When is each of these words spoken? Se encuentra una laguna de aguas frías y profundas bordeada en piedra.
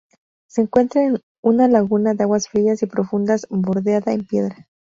Se 0.47 0.61
encuentra 0.61 1.01
una 1.43 1.67
laguna 1.67 2.15
de 2.15 2.23
aguas 2.23 2.47
frías 2.47 2.81
y 2.81 2.87
profundas 2.87 3.45
bordeada 3.51 4.13
en 4.13 4.25
piedra. 4.25 4.67